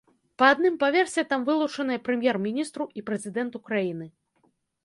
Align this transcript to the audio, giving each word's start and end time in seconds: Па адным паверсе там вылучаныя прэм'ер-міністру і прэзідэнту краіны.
Па 0.41 0.45
адным 0.53 0.77
паверсе 0.83 1.23
там 1.33 1.43
вылучаныя 1.51 2.03
прэм'ер-міністру 2.07 2.89
і 3.01 3.07
прэзідэнту 3.11 3.57
краіны. 3.69 4.13